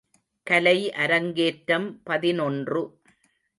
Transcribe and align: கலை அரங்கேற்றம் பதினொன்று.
கலை 0.47 0.91
அரங்கேற்றம் 0.93 2.01
பதினொன்று. 2.03 2.81